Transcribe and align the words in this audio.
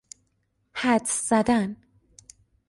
حدس 0.73 1.11
زدن 1.29 1.75